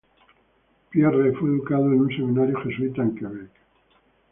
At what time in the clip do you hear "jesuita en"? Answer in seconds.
2.61-3.13